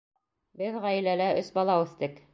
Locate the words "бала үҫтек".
1.59-2.23